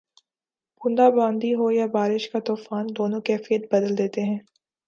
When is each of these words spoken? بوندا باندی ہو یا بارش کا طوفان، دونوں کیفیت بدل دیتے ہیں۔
بوندا 0.81 1.07
باندی 1.09 1.51
ہو 1.55 1.65
یا 1.71 1.85
بارش 1.87 2.23
کا 2.29 2.39
طوفان، 2.39 2.85
دونوں 2.97 3.21
کیفیت 3.21 3.61
بدل 3.73 3.97
دیتے 3.97 4.21
ہیں۔ 4.21 4.39